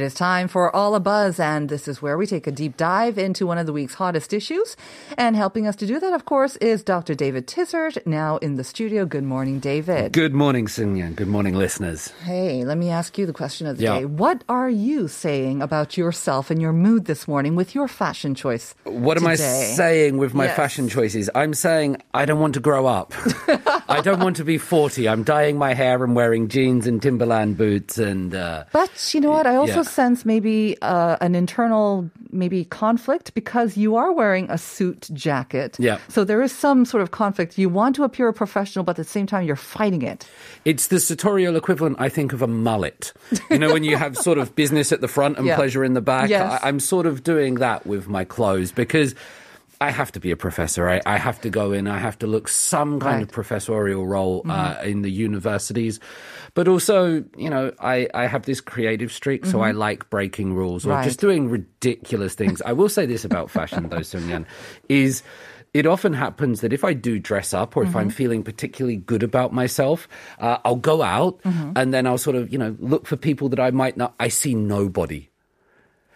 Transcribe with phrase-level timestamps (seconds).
[0.00, 2.78] It is time for All a Buzz, and this is where we take a deep
[2.78, 4.74] dive into one of the week's hottest issues.
[5.18, 7.14] And helping us to do that, of course, is Dr.
[7.14, 9.04] David Tizard, now in the studio.
[9.04, 10.14] Good morning, David.
[10.14, 11.14] Good morning, Sinyan.
[11.16, 12.08] Good morning, listeners.
[12.24, 13.98] Hey, let me ask you the question of the Yeah.
[13.98, 14.04] day.
[14.06, 18.74] What are you saying about yourself and your mood this morning with your fashion choice?
[18.84, 20.56] What am I saying with my Yes.
[20.56, 21.28] fashion choices?
[21.34, 23.12] I'm saying I don't want to grow up.
[23.90, 25.10] I don't want to be 40.
[25.10, 28.34] I'm dyeing my hair and wearing jeans and Timberland boots and.
[28.34, 29.46] Uh, But you know what?
[29.46, 29.89] I also Yeah.
[29.90, 35.76] Sense maybe uh, an internal maybe conflict because you are wearing a suit jacket.
[35.78, 35.98] Yeah.
[36.08, 37.58] So there is some sort of conflict.
[37.58, 40.26] You want to appear a professional, but at the same time you're fighting it.
[40.64, 43.12] It's the sartorial equivalent, I think, of a mullet.
[43.50, 45.56] You know, when you have sort of business at the front and Yeah.
[45.56, 46.30] pleasure in the back.
[46.30, 46.60] Yes.
[46.62, 49.14] I, I'm sort of doing that with my clothes because.
[49.80, 50.88] I have to be a professor.
[50.88, 51.88] I, I have to go in.
[51.88, 54.88] I have to look some kind of professorial role uh, Mm-hmm.
[54.88, 56.00] in the universities,
[56.52, 60.84] but also, you know, I, I have this creative streak, so I like breaking rules
[60.84, 60.96] or Mm-hmm.
[60.98, 61.04] Right.
[61.04, 62.60] just doing ridiculous things.
[62.60, 64.44] I will say this about fashion, though, Sunyan,
[64.90, 65.22] is
[65.72, 68.20] it often happens that if I do dress up or if I'm Mm-hmm.
[68.20, 70.08] feeling particularly good about myself,
[70.40, 71.72] uh, I'll go out Mm-hmm.
[71.76, 74.12] and then I'll sort of, you know, look for people that I might not.
[74.20, 75.29] I see nobody.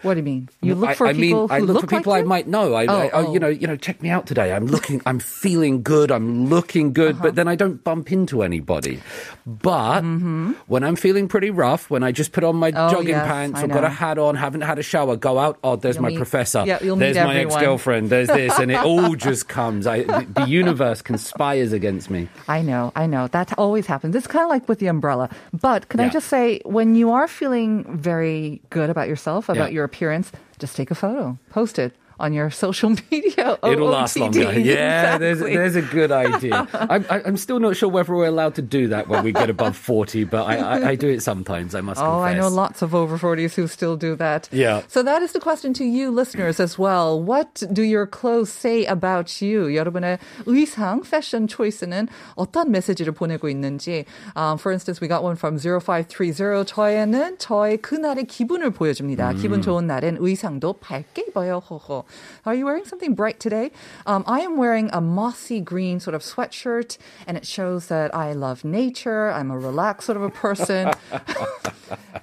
[0.04, 0.48] What do you mean?
[0.62, 2.26] You look I, for I people mean, I who look, look for people like I
[2.28, 2.74] might know.
[2.74, 3.32] I, Oh, I, I- oh.
[3.32, 4.52] you know, you know, check me out today.
[4.52, 6.10] I'm looking, I'm feeling good.
[6.12, 7.24] I'm looking good, Uh-huh.
[7.24, 9.00] but then I don't bump into anybody.
[9.46, 12.78] But when I'm feeling pretty rough, when I just put on my Mm-hmm.
[12.86, 15.38] Oh, jogging yes, pants, I I've got a hat on, haven't had a shower, go
[15.38, 15.58] out.
[15.62, 16.64] Oh, there's You'll my meet- professor.
[16.66, 18.10] yeah, you'll meet there's my ex-girlfriend.
[18.10, 19.86] There's this, and it all just comes.
[19.86, 22.28] I, the, universe conspires against me.
[22.48, 23.28] I know, I know.
[23.28, 24.14] That always happens.
[24.16, 25.30] It's kind of like with the umbrella.
[25.52, 29.74] But can I just say, when you are feeling very good about yourself, about Yeah.
[29.76, 33.57] your appearance, just take a photo, post it on your social media.
[33.63, 34.43] It'll last OOTD.
[34.43, 34.59] longer.
[34.59, 35.55] Yeah, there's, Exactly.
[35.55, 36.67] there's a good idea.
[36.73, 39.49] I'm, I- I'm still not sure whether we're allowed to do that when we get
[39.49, 42.51] above 40, but I, I, I do it sometimes, I must Oh, I know confess.
[42.51, 44.49] lots of over 40s who still do that.
[44.51, 44.81] Yeah.
[44.89, 47.23] So that is the question to you listeners as well.
[47.23, 49.67] What do your clothes say about you?
[49.71, 54.03] 여러분의 의상, fashion choice는 어떤 메시지를 보내고 있는지.
[54.35, 56.65] Um, for instance, we got one from 0530.
[56.65, 59.31] 저에는 저의 그날의 기분을 보여줍니다.
[59.31, 59.35] 음.
[59.37, 61.59] 기분 좋은 날엔 의상도 밝게 입어요.
[61.69, 62.02] 호호.
[62.46, 63.70] Are you wearing something bright today?
[64.06, 68.32] Um, I am wearing a mossy green sort of sweatshirt, and it shows that I
[68.32, 69.30] love nature.
[69.30, 70.92] I'm a relaxed sort of a person.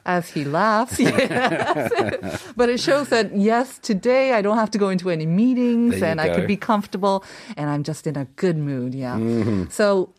[0.06, 2.52] As he laughs, yes.
[2.56, 6.20] but it shows that yes, today I don't have to go into any meetings, and
[6.20, 6.36] I go.
[6.36, 7.24] could be comfortable,
[7.56, 8.96] and I'm just in a good mood.
[8.96, 9.16] Yeah.
[9.18, 9.70] Mm-hmm.
[9.70, 10.12] So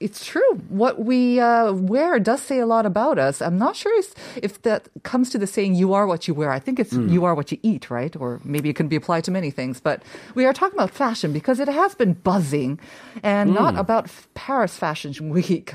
[0.00, 0.52] it's true.
[0.68, 3.42] What we uh, wear does say a lot about us.
[3.42, 6.50] I'm not sure if, if that comes to the saying "you are what you wear."
[6.52, 7.10] I think it's Mm.
[7.12, 8.14] "you are what you eat," right?
[8.16, 9.80] Or maybe it can be applied to many things.
[9.80, 10.02] But
[10.34, 12.78] we are talking about fashion because it has been buzzing,
[13.22, 13.80] and not Mm.
[13.80, 14.04] about
[14.34, 15.74] Paris Fashion Week.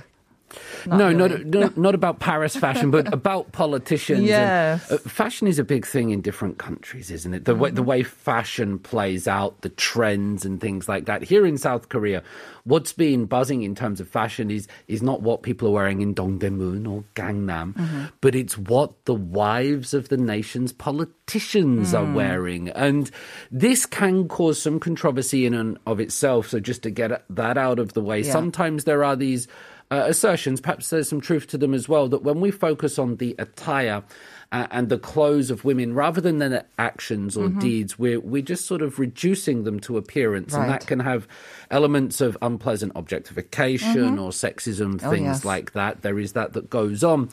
[0.86, 1.16] No, really.
[1.16, 4.30] not, not not about Paris fashion, but about politicians.
[4.30, 7.46] and, uh, fashion is a big thing in different countries, isn't it?
[7.46, 7.90] The way the mm-hmm.
[7.90, 11.24] way fashion plays out, the trends and things like that.
[11.24, 12.24] Here in South Korea,
[12.64, 16.14] what's been buzzing in terms of fashion is is not what people are wearing in
[16.16, 18.06] Dongdaemun or Gangnam, mm-hmm.
[18.22, 22.14] but it's what the wives of the nation's politicians are mm.
[22.14, 23.10] wearing, and
[23.52, 26.50] this can cause some controversy in and of itself.
[26.50, 28.32] So just to get that out of the way, Yeah.
[28.32, 29.48] sometimes there are these
[29.94, 33.18] uh, assertions, perhaps there's some truth to them as well, that when we focus on
[33.18, 34.04] the attire
[34.52, 38.66] uh, and the clothes of women rather than their actions or deeds, we're, we're just
[38.66, 40.54] sort of reducing them to appearance.
[40.54, 41.28] And that can have
[41.70, 45.46] elements of unpleasant objectification or sexism, Oh, things yes.
[45.46, 46.02] like that.
[46.02, 47.30] There is that that goes on.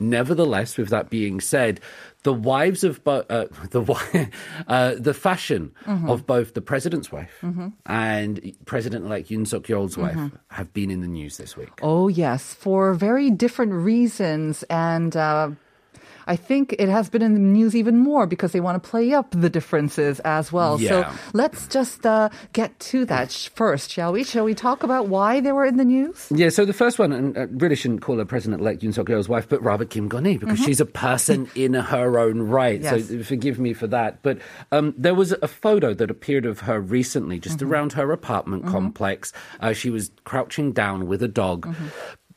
[0.00, 1.78] Nevertheless, with that being said,
[2.22, 4.28] the wives of bo- uh, the
[4.66, 7.44] uh, the fashion of both the president's wife
[7.86, 11.70] and President-elect Yoon Suk Yeol's wife have been in the news this week.
[11.82, 14.62] Oh, yes, for very different reasons.
[14.70, 15.50] And uh,
[16.30, 19.12] I think it has been in the news even more because they want to play
[19.12, 20.80] up the differences as well.
[20.80, 21.10] Yeah.
[21.12, 24.22] So let's just uh, get to that first, shall we?
[24.22, 26.28] Shall we talk about why they were in the news?
[26.30, 29.28] Yeah, so the first one, and I really shouldn't call her President-elect Yoon Suk Yeol's
[29.28, 32.80] wife, but rather Kim Gon-hee because she's a person in her own right.
[32.80, 33.08] Yes.
[33.08, 34.22] So forgive me for that.
[34.22, 34.38] But
[34.70, 39.32] um, there was a photo that appeared of her recently, just around her apartment complex.
[39.58, 41.74] Uh, she was crouching down with a dog.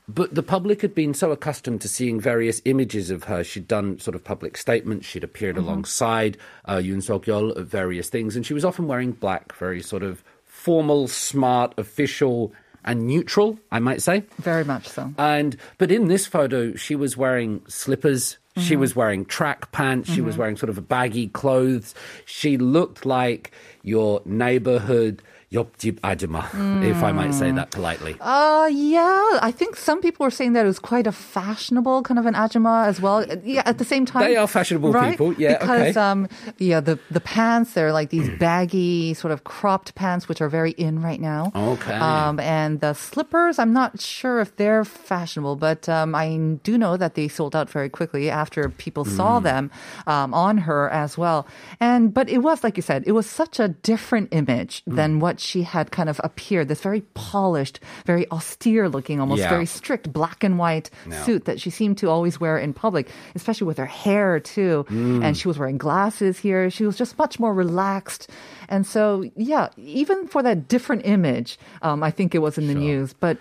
[0.07, 3.43] But the public had been so accustomed to seeing various images of her.
[3.43, 5.07] She'd done sort of public statements.
[5.07, 9.13] She'd appeared alongside uh, Yoon Suk Yeol at various things, and she was often wearing
[9.13, 12.51] black, very sort of formal, smart, official,
[12.83, 13.57] and neutral.
[13.71, 14.25] I might say.
[14.39, 15.13] Very much so.
[15.17, 18.37] And but in this photo, she was wearing slippers.
[18.57, 18.67] Mm-hmm.
[18.67, 20.11] She was wearing track pants.
[20.11, 21.95] She was wearing sort of baggy clothes.
[22.25, 23.51] She looked like
[23.83, 25.23] your neighborhood
[25.53, 26.83] 옆집 ajima, mm.
[26.83, 28.15] if I might say that politely.
[28.19, 32.19] Uh, yeah, I think some people were saying that it was quite a fashionable kind
[32.19, 33.23] of an ajima as well.
[33.43, 34.23] Yeah, at the same time.
[34.23, 35.11] They are fashionable right?
[35.11, 35.99] people, yeah, because, okay.
[35.99, 36.27] um,
[36.57, 40.71] yeah, the, the pants, they're like these baggy sort of cropped pants, which are very
[40.71, 41.51] in right now.
[41.55, 41.93] Okay.
[41.93, 46.97] Um, and the slippers, I'm not sure if they're fashionable, but um, I do know
[46.97, 49.15] that they sold out very quickly after people mm.
[49.15, 49.69] saw them
[50.07, 51.45] um, on her as well.
[51.79, 54.95] And, but it was, like you said, it was such a different image mm.
[54.95, 59.49] than what she had kind of appeared, this very polished, very austere looking, almost Yeah.
[59.49, 61.21] very strict black and white Yeah.
[61.23, 64.85] suit that she seemed to always wear in public, especially with her hair too.
[64.89, 65.23] Mm.
[65.23, 66.69] And she was wearing glasses here.
[66.69, 68.29] She was just much more relaxed.
[68.69, 72.73] And so, yeah, even for that different image, um, I think it was in the
[72.75, 73.13] news.
[73.13, 73.37] But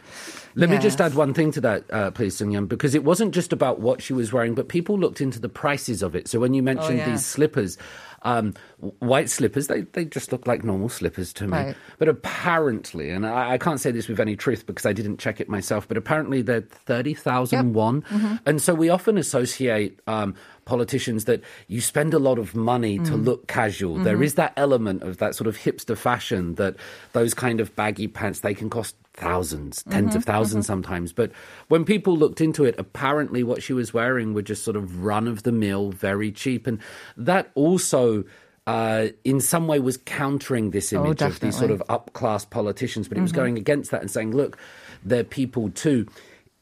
[0.55, 3.53] Let me just add one thing to that, uh, please, Sung because it wasn't just
[3.55, 6.29] about what she was wearing, but people looked into the prices of it.
[6.29, 7.11] So when you mentioned Oh, yeah.
[7.11, 7.79] these slippers,
[8.25, 8.55] um,
[9.01, 11.53] white slippers, they, they just look like normal slippers to me.
[11.59, 11.77] Right.
[11.99, 15.41] But apparently, and I, I can't say this with any truth because I didn't check
[15.41, 17.75] it myself, but apparently they're 30,000 Yep.
[17.75, 18.03] won.
[18.03, 18.37] Mm-hmm.
[18.47, 20.35] And so we often associate um,
[20.65, 23.25] politicians that you spend a lot of money to Mm.
[23.25, 23.95] look casual.
[23.97, 24.05] Mm-hmm.
[24.05, 26.77] There is that element of that sort of hipster fashion that
[27.13, 31.13] those kind of baggy pants, they can cost thousands, 10s of 1000s sometimes.
[31.13, 31.33] But
[31.69, 35.29] when people looked into it, apparently what she was wearing were just sort of run
[35.29, 36.67] of the mill, very cheap.
[36.67, 36.79] And
[37.17, 38.25] that also.
[38.65, 42.13] Uh, in some way, was countering this Oh, image of these sort of definitely.
[42.13, 43.25] upclass politicians, but it Mm-hmm.
[43.25, 44.57] was going against that and saying, look,
[45.05, 46.07] they're people too.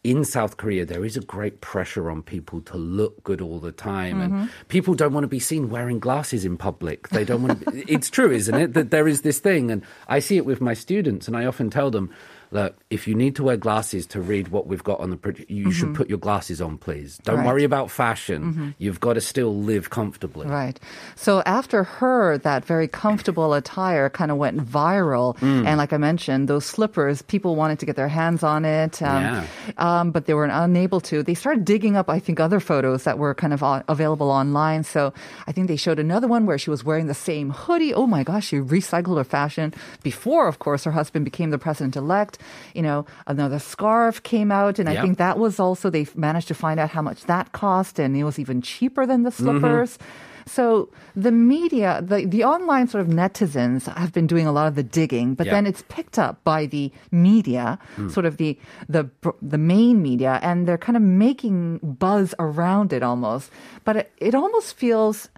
[0.02, 3.70] In South Korea, there is a great pressure on people to look good all the
[3.70, 4.34] time, Mm-hmm.
[4.34, 7.10] and people don't want to be seen wearing glasses in public.
[7.10, 7.70] They don't want to.
[7.70, 8.72] Be, it's true, isn't it?
[8.72, 11.68] That there is this thing, and I see it with my students, and I often
[11.68, 12.08] tell them,
[12.50, 15.32] look, if you need to wear glasses to read what we've got on the, pro-
[15.48, 17.18] you should put your glasses on, please.
[17.22, 17.30] Don't Mm-hmm.
[17.30, 17.40] Right.
[17.40, 17.46] Mm-hmm.
[17.46, 18.74] worry about fashion.
[18.78, 20.46] You've got to still live comfortably.
[20.48, 20.78] Right.
[21.14, 25.38] So after her, that very comfortable attire kind of went viral.
[25.38, 25.66] Mm.
[25.66, 29.00] And like I mentioned, those slippers, people wanted to get their hands on it.
[29.00, 29.44] Um, Yeah.
[29.78, 31.22] um, but they were unable to.
[31.22, 34.82] They started digging up, I think, other photos that were kind of on, available online.
[34.82, 35.14] So
[35.46, 37.94] I think they showed another one where she was wearing the same hoodie.
[37.94, 39.72] Oh my gosh, she recycled her fashion
[40.02, 42.38] before, of course, her husband became the president elect.
[42.74, 44.78] You know, another scarf came out.
[44.78, 47.98] And I think that was also, they managed to find out how much that cost.
[47.98, 49.44] And it was even cheaper than the mm-hmm.
[49.44, 49.98] slippers.
[50.46, 54.74] So the media, the, the online sort of netizens have been doing a lot of
[54.74, 55.54] the digging, but Yeah.
[55.54, 58.08] then it's picked up by the media, hmm.
[58.08, 58.58] sort of the,
[58.88, 59.08] the,
[59.40, 63.50] the main media, and they're kind of making buzz around it almost.
[63.84, 65.28] But it, it almost feels,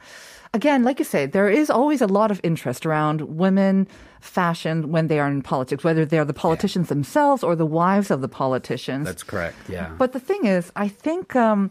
[0.55, 3.88] again, like you say, there is always a lot of interest around women
[4.22, 8.20] fashion when they are in politics, whether they're the politicians themselves or the wives of
[8.22, 9.04] the politicians.
[9.04, 9.56] That's correct.
[9.69, 9.90] Yeah.
[9.98, 11.70] But the thing is, I think um,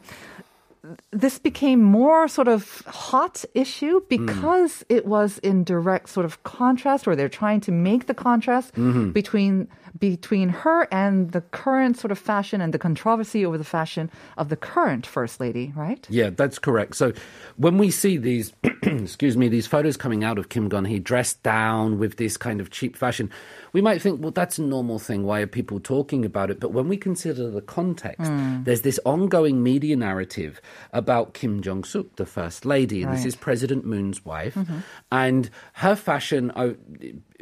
[1.11, 7.07] this became more sort of hot issue because it was in direct sort of contrast,
[7.07, 8.73] or they're trying to make the contrast
[9.13, 9.67] between
[9.99, 14.49] between her and the current sort of fashion and the controversy over the fashion of
[14.49, 16.05] the current first lady, right?
[16.09, 16.95] Yeah, that's correct.
[16.95, 17.13] So
[17.57, 21.43] when we see these, excuse me, these photos coming out of Kim Gun Hee dressed
[21.43, 23.29] down with this kind of cheap fashion,
[23.73, 25.23] we might think, well, that's a normal thing.
[25.23, 26.59] Why are people talking about it?
[26.59, 28.63] But when we consider the context, hmm.
[28.63, 30.61] there's this ongoing media narrative
[30.93, 34.79] about Kim Jong Suk, the first lady, and this is President Moon's wife, mm-hmm.
[35.11, 36.51] and her fashion.
[36.55, 36.75] Oh,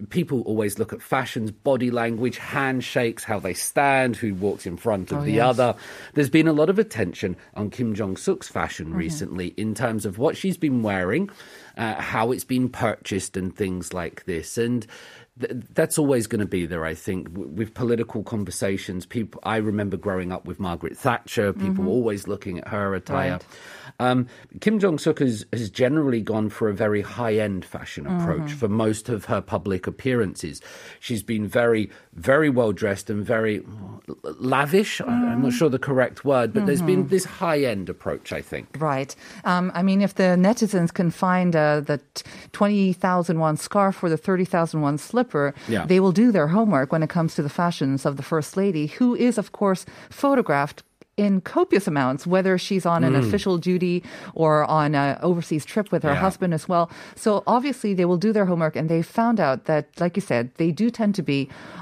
[0.10, 5.12] People always look at fashions, body language, handshakes, how they stand, who walks in front
[5.12, 5.46] of Oh, the yes.
[5.60, 5.76] other.
[6.14, 10.18] There's been a lot of attention on Kim Jong Suk's fashion recently in terms of
[10.18, 11.30] what she's been wearing,
[11.78, 14.58] uh, how it's been purchased, and things like this.
[14.58, 14.86] And
[15.40, 19.06] th- that's always going to be there, I think, w- with political conversations.
[19.06, 21.54] People, I remember growing up with Margaret Thatcher.
[21.54, 23.32] People always looking at her attire.
[23.34, 23.46] Right.
[24.00, 24.28] Um,
[24.62, 28.70] Kim Jong Suk has, has generally gone for a very high end fashion approach for
[28.70, 30.62] most of her public appearances.
[31.00, 33.62] She's been very, very well dressed and very
[34.24, 35.02] lavish.
[35.02, 38.42] I- I'm not sure the correct word, but there's been this high end approach, I
[38.42, 38.68] think.
[38.80, 39.16] Right.
[39.44, 42.00] Um, I mean, if the netizens can find uh, the
[42.54, 44.98] 20,000 won scarf or the 30,000 won
[45.68, 45.86] Yeah.
[45.86, 48.88] they will do their homework when it comes to the fashions of the First Lady,
[48.88, 50.84] who is, of course, photographed
[51.26, 53.98] in copious amounts, whether she's on an official duty
[54.44, 56.26] or on an overseas trip with her Yeah.
[56.28, 56.86] husband as well.
[57.24, 60.44] So obviously they will do their homework and they found out that, like you said,
[60.62, 61.40] they do tend to be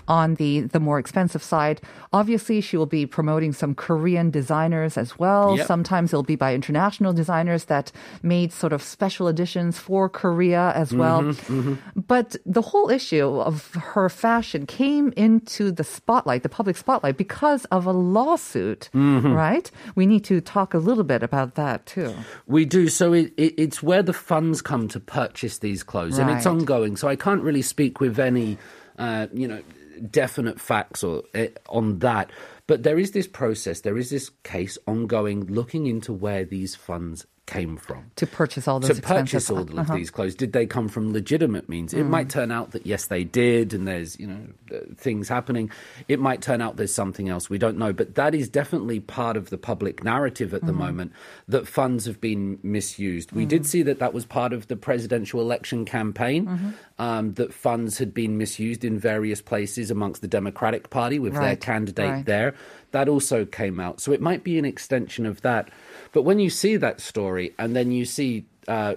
[0.08, 1.78] on the, the more expensive side.
[2.20, 5.46] Obviously she will be promoting some Korean designers as well.
[5.58, 5.68] Yep.
[5.74, 7.92] Sometimes it'll be by international designers that
[8.24, 11.22] made sort of special editions for Korea as well.
[11.24, 11.76] Mm-hmm,
[12.14, 13.56] But the whole issue of
[13.94, 19.27] her fashion came into the spotlight, the public spotlight, because of a lawsuit, Mm-hmm.
[19.34, 19.70] Right?
[19.96, 22.14] We need to talk a little bit about that too.
[22.46, 22.90] We do.
[22.90, 26.98] So it, it, it's where the funds come to purchase these clothes, and it's ongoing.
[26.98, 28.58] So I can't really speak with any,
[28.98, 29.62] uh, you know,
[30.10, 32.32] definite facts or uh, on that.
[32.68, 33.82] But there is this process.
[33.82, 38.12] There is this case ongoing, looking into where these funds came from.
[38.18, 39.94] To purchase all to those purchase all of uh-huh.
[39.94, 39.96] Mm.
[39.96, 43.24] these clothes did they come from legitimate means it might turn out that yes they
[43.24, 44.42] did and there's you know
[44.76, 45.72] uh, things happening
[46.10, 49.38] it might turn out there's something else we don't know but that is definitely part
[49.38, 50.78] of the public narrative at the Mm-hmm.
[50.78, 51.12] moment
[51.48, 55.40] that funds have been misused we did see that that was part of the presidential
[55.40, 56.70] election campaign Mm-hmm.
[57.02, 61.56] um, that funds had been misused in various places amongst the democratic party with their
[61.56, 62.26] candidate right.
[62.26, 62.54] there
[62.92, 65.70] that also came out so it might be an extension of that
[66.12, 68.96] but when you see that story and then you see uh,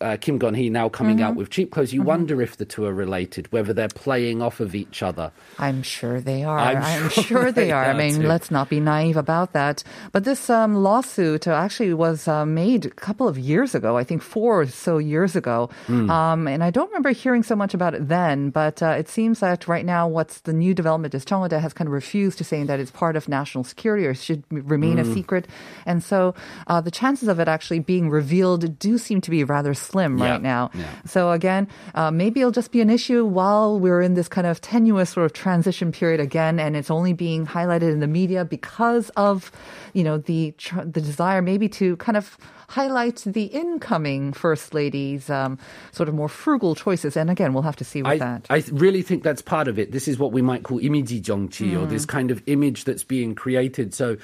[0.00, 1.24] uh, Kim Gon Hee now coming Mm-hmm.
[1.26, 4.60] out with cheap clothes, you wonder if the two are related, whether they're playing off
[4.60, 5.32] of each other.
[5.58, 6.58] I'm sure they are.
[6.58, 7.84] I'm I'm, sure sure, they they are.
[7.84, 8.26] I mean, too.
[8.28, 9.82] let's not be naive about that.
[10.12, 14.04] But this um, lawsuit uh, actually was uh, made a couple of years ago, I
[14.04, 15.70] think four or so years ago.
[15.86, 16.10] Hmm.
[16.10, 19.40] Um, and I don't remember hearing so much about it then, but uh, it seems
[19.40, 22.66] that right now what's the new development is Cheongwadae has kind of refused to saying
[22.66, 25.10] that it's part of national security or should remain Hmm.
[25.10, 25.46] a secret.
[25.86, 26.34] And so
[26.66, 30.30] uh, the chances of it actually being revealed do seem to be rather slim Yeah,
[30.30, 30.70] right now.
[30.74, 30.84] yeah.
[31.14, 31.64] So again,
[31.94, 35.24] uh, maybe it'll just be an issue while we're in this kind of tenuous sort
[35.26, 39.50] of transition period again, and it's only being highlighted in the media because of,
[39.96, 42.36] you know, the tr- the desire maybe to kind of
[42.68, 45.56] highlight the incoming first lady's um,
[45.92, 47.16] sort of more frugal choices.
[47.16, 48.40] And again, we'll have to see with I, that.
[48.50, 49.88] I really think that's part of it.
[49.96, 51.90] This is what we might call imiji 정치, or Mm.
[51.90, 53.94] this kind of image that's being created.
[53.94, 54.16] So,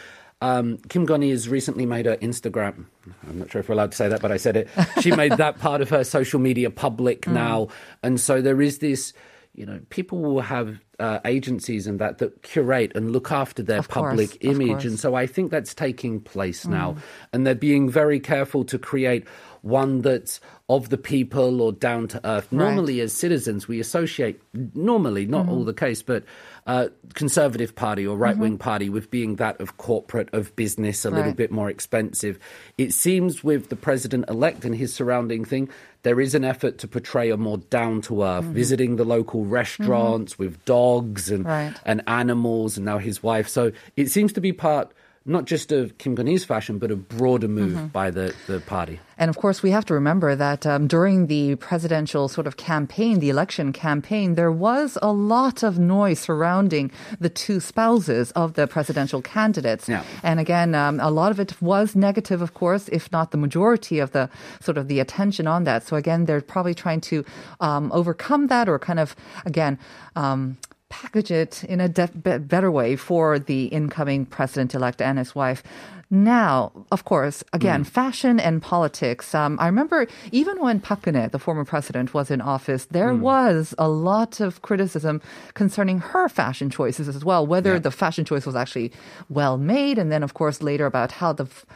[0.45, 2.85] um, Kim has recently made her Instagram.
[3.29, 4.69] I'm not sure if we're allowed to say that, but I said it.
[5.01, 7.33] She made that part of her social media public Mm.
[7.33, 7.69] now,
[8.03, 9.13] and so there is this.
[9.57, 13.79] You know, people will have uh, agencies and that that curate and look after their
[13.79, 16.99] Of public of image, and so I think that's taking place now, Mm.
[17.33, 19.25] and they're being very careful to create
[19.65, 22.49] one that's of the people or down to earth.
[22.51, 22.65] Right.
[22.65, 24.41] Normally, as citizens, we associate
[24.75, 25.53] normally, not mm-hmm.
[25.53, 26.25] all the case, but
[26.67, 28.23] uh, conservative party or mm-hmm.
[28.23, 32.39] right wing party with being that of corporate, of business, a little bit more expensive.
[32.77, 35.71] It seems with the president elect and his surrounding thing,
[36.03, 38.53] there is an effort to portray a more down to earth, mm-hmm.
[38.53, 41.75] visiting the local restaurants with dogs and Right.
[41.87, 43.49] and animals, and now his wife.
[43.49, 44.93] So it seems to be part.
[45.27, 49.01] Not just of Kim Gon Hee's fashion, but a broader move by the, the party.
[49.17, 53.21] And of course, we have to remember that um, during the presidential sort of campaign,
[53.21, 56.91] the election campaign, there was a lot of noise surrounding
[57.21, 59.89] the two spouses of the presidential candidates.
[59.89, 60.05] Yeah.
[60.23, 64.01] And again, um, a lot of it was negative, of course, if not the majority
[64.01, 64.29] of the
[64.61, 65.87] sort of the attention on that.
[65.87, 67.25] So again, they're probably trying to
[67.61, 69.17] um, overcome that or kind of,
[69.47, 69.79] again,
[70.17, 70.59] um,
[71.01, 75.63] package it in a de- better way for the incoming president elect and his wife.
[76.11, 79.35] Now, of course, again, fashion and politics.
[79.35, 83.75] Um, I remember even when Park Geun-hye, the former president, was in office, there was
[83.79, 85.21] a lot of criticism
[85.55, 88.93] concerning her fashion choices as well, whether the fashion choice was actually
[89.29, 91.67] well made, and then, of course, later about how the f-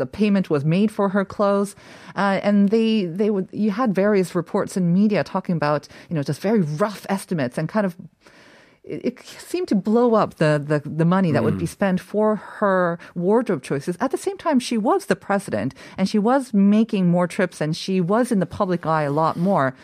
[0.00, 1.76] the payment was made for her clothes,
[2.14, 6.22] uh, and they they would you had various reports in media talking about you know
[6.22, 7.96] just very rough estimates and kind of
[8.86, 12.98] it, seemed to blow up the, the, the money that would be spent for her
[13.14, 13.96] wardrobe choices.
[14.00, 17.76] At the same time, she was the president and she was making more trips and
[17.76, 19.74] she was in the public eye a lot more.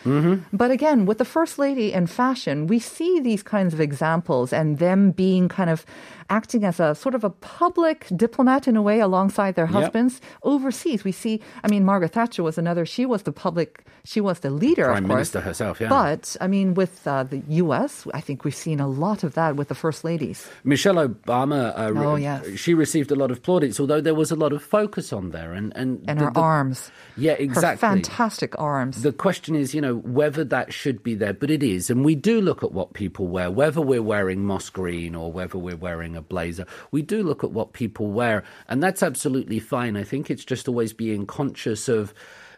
[0.53, 4.77] But again, with the first lady and fashion, we see these kinds of examples and
[4.79, 5.85] them being kind of
[6.29, 9.73] acting as a sort of a public diplomat in a way alongside their Yep.
[9.73, 11.03] husbands overseas.
[11.03, 14.49] We see, I mean, Margaret Thatcher was another, she was the public, she was the
[14.49, 15.17] leader, Prime of course.
[15.17, 15.89] Minister herself, yeah.
[15.89, 19.55] But, I mean, with uh, the U.S., I think we've seen a lot of that
[19.55, 20.47] with the first ladies.
[20.63, 22.45] Michelle Obama, uh, Oh, yes.
[22.57, 25.53] she received a lot of plaudits, although there was a lot of focus on there.
[25.53, 26.91] And, and, And the- her the- arms.
[27.17, 27.77] Yeah, Her exactly.
[27.79, 29.01] fantastic arms.
[29.03, 31.89] The question is, you know, whether that should be there, but it is.
[31.89, 35.57] And we do look at what people wear, whether we're wearing moss green or whether
[35.57, 36.65] we're wearing a blazer.
[36.91, 39.97] We do look at what people wear, and that's absolutely fine.
[39.97, 42.13] I think it's just always being conscious of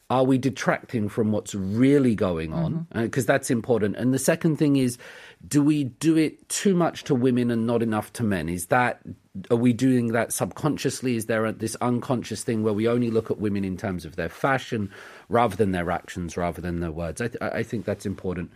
[0.10, 2.88] are we detracting from what's really going on?
[2.94, 3.96] Because that's important.
[3.96, 4.98] And the second thing is,
[5.48, 8.48] do we do it too much to women and not enough to men?
[8.48, 9.02] Is that
[9.52, 11.16] are we doing that subconsciously?
[11.16, 14.16] Is there a, this unconscious thing where we only look at women in terms of
[14.16, 14.92] their fashion
[15.28, 17.20] rather than their actions, rather than their words?
[17.20, 18.52] I, th- I think that's important.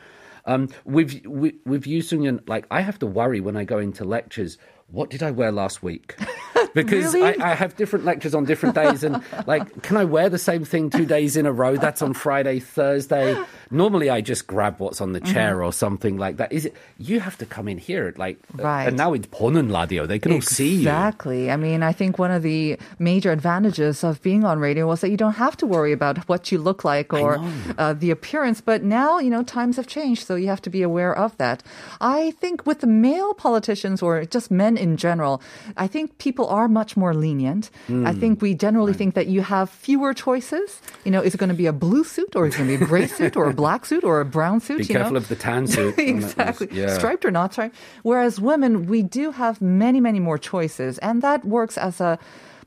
[0.46, 4.06] Um, with with, with you, Sunyan, like I have to worry when I go into
[4.06, 4.58] lectures.
[4.92, 6.16] What did I wear last week?
[6.74, 7.42] Because Really?
[7.42, 10.66] I, I have different lectures on different days, and like, can I wear the same
[10.66, 11.78] thing two days in a row?
[11.78, 13.36] That's on Friday, Thursday.
[13.72, 16.52] Normally, I just grab what's on the chair or something like that.
[16.52, 16.76] Is it?
[17.00, 18.86] You have to come in here, like, Right.
[18.86, 20.06] and now it's 보는 radio.
[20.06, 20.80] They can all see you.
[20.90, 21.50] Exactly.
[21.50, 25.10] I mean, I think one of the major advantages of being on radio was that
[25.10, 27.40] you don't have to worry about what you look like or
[27.78, 28.62] uh, the appearance.
[28.62, 31.64] But now, you know, times have changed, so you have to be aware of that.
[32.02, 35.42] I think with the male politicians or just men in general,
[35.78, 37.70] I think people are much more lenient.
[37.88, 38.08] Hmm.
[38.08, 40.82] I think we generally think that you have fewer choices.
[41.06, 42.78] You know, is it going to be a blue suit or is it going to
[42.78, 44.80] be a gray suit or a black suit or a brown suit?
[44.80, 45.18] Be you careful know?
[45.18, 45.96] of the tan suit.
[46.00, 46.68] exactly.
[46.72, 46.96] Yeah.
[46.96, 47.76] Striped or not striped.
[48.04, 50.98] Whereas women, we do have many, many more choices.
[51.00, 52.18] And that works as a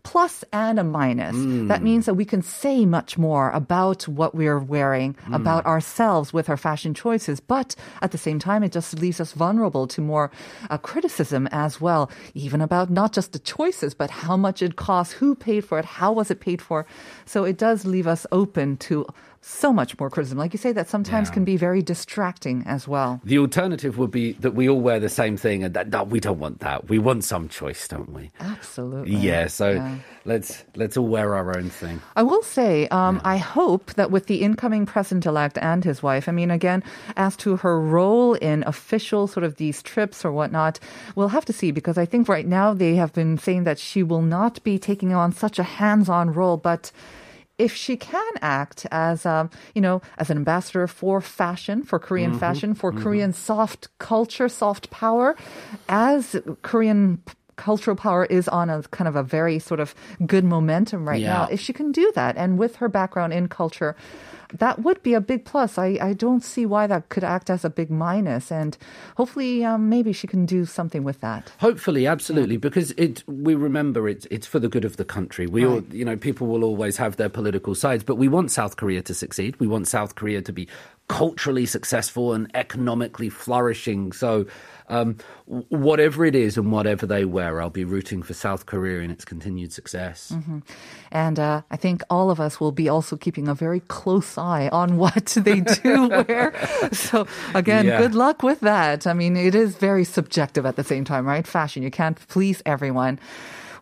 [0.05, 1.37] plus and a minus.
[1.37, 1.69] Hmm.
[1.69, 5.35] That means that we can say much more about what we're wearing, Hmm.
[5.35, 7.39] about ourselves with our fashion choices.
[7.41, 10.31] But at the same time, it just leaves us vulnerable to more
[10.71, 15.15] uh, criticism as well, even about not just the choices, but how much it costs,
[15.15, 16.85] who paid for it, how was it paid for.
[17.25, 19.07] So it does leave us open to
[19.45, 20.39] so much more criticism.
[20.39, 21.35] Like you say, that sometimes Yeah.
[21.35, 23.21] can be very distracting as well.
[23.25, 26.21] The alternative would be that we all wear the same thing, and that, no, we
[26.21, 26.89] don't want that.
[26.89, 28.31] We want some choice, don't we?
[28.41, 29.17] Absolutely.
[29.17, 29.49] Yeah.
[29.49, 29.97] So Yeah.
[30.25, 32.01] let's let's all wear our own thing.
[32.15, 36.29] I will say, um, I hope that with the incoming president elect and his wife,
[36.29, 36.85] I mean, again,
[37.17, 40.79] as to her role in official sort of these trips or whatnot,
[41.17, 44.05] we'll have to see because I think right now they have been saying that she
[44.05, 46.93] will not be taking on such a hands on role, but
[47.59, 52.33] if she can act as um, you know as an ambassador for fashion for korean
[52.39, 55.37] fashion for korean soft culture soft power
[55.89, 57.23] as korean
[57.57, 59.95] cultural power is on a kind of a very sort of
[60.27, 63.95] good momentum right now if she can do that and with her background in culture
[64.59, 65.79] that would be a big plus.
[65.79, 68.51] I, I don't see why that could act as a big minus.
[68.53, 68.77] And
[69.17, 71.53] hopefully, um, maybe she can do something with that.
[71.59, 73.23] Hopefully, absolutely, because it.
[73.27, 75.47] We remember it's it's for the good of the country.
[75.47, 78.77] We all, you know, people will always have their political sides, but we want South
[78.77, 79.59] Korea to succeed.
[79.59, 80.69] We want South Korea to be
[81.13, 84.13] culturally successful and economically flourishing.
[84.13, 84.47] So,
[84.89, 85.17] um,
[85.69, 89.25] whatever it is and whatever they wear, I'll be rooting for South Korea in its
[89.25, 90.33] continued success.
[91.11, 94.69] And uh, I think all of us will be also keeping a very close eye
[94.73, 96.53] on what they do wear.
[96.93, 97.99] So again, Yeah.
[98.03, 99.07] good luck with that.
[99.07, 101.47] I mean, it is very subjective at the same time, right?
[101.47, 103.19] Fashion, you can't please everyone.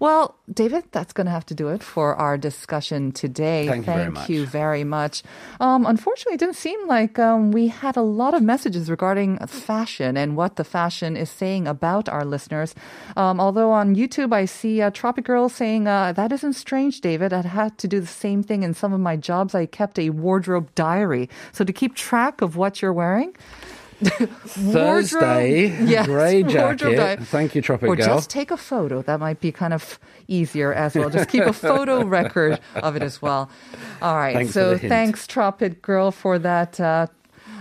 [0.01, 3.67] Well, David, that's going to have to do it for our discussion today.
[3.69, 4.31] Thank you very much.
[4.31, 5.23] you very much.
[5.61, 10.17] Um, unfortunately, it didn't seem like um, we had a lot of messages regarding fashion
[10.17, 12.75] and what the fashion is saying about our listeners.
[13.15, 17.35] Um, although on YouTube, I see uh, Tropic Girl saying, uh, That isn't strange, David.
[17.35, 19.55] I had to do the same thing in some of my jobs.
[19.55, 21.29] I kept a wardrobe diary.
[21.53, 23.37] So to keep track of what you're wearing,
[24.47, 27.21] Thursday, yes, grey jacket.
[27.25, 28.07] Thank you, Tropic or Girl.
[28.07, 29.03] just take a photo.
[29.03, 31.11] That might be kind of easier as well.
[31.11, 33.51] Just keep a photo record of it as well.
[34.01, 34.35] All right.
[34.35, 36.81] Thanks so thanks, Tropic Girl, for that.
[36.81, 37.07] Uh,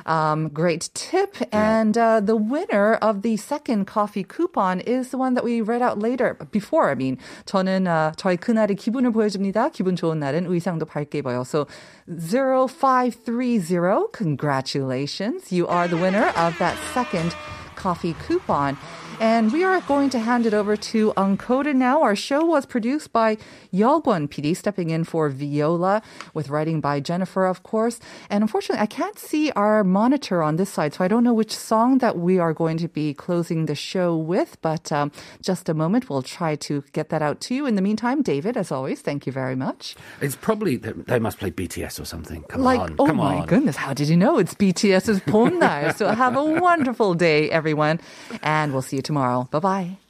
[0.09, 1.37] um, great tip.
[1.53, 5.83] And uh, the winner of the second coffee coupon is the one that we read
[5.83, 7.19] out later, before, I mean.
[7.47, 9.71] 저는 uh, 저희 그날의 기분을 보여줍니다.
[9.71, 11.47] 기분 좋은 날은 의상도 밝게 입어요.
[11.47, 11.67] So
[12.07, 15.53] 0530, congratulations.
[15.53, 17.35] You are the winner of that second
[17.77, 18.77] coffee coupon.
[19.20, 22.02] And we are going to hand it over to Uncoded now.
[22.02, 23.36] Our show was produced by
[23.74, 26.02] Yeolgwon PD, stepping in for Viola,
[26.34, 28.00] with writing by Jennifer, of course.
[28.30, 31.54] And unfortunately, I can't see our monitor on this side, so I don't know which
[31.54, 34.58] song that we are going to be closing the show with.
[34.62, 37.66] But um, just a moment, we'll try to get that out to you.
[37.66, 39.98] In the meantime, David, as always, thank you very much.
[40.22, 42.44] It's probably they must play BTS or something.
[42.44, 43.48] Come like, on, oh come my on.
[43.48, 45.94] goodness, how did you know it's BTS's 봄날?
[45.98, 48.00] so have a wonderful day, everyone,
[48.44, 49.48] and we'll see you tomorrow.
[49.52, 50.09] Bye bye.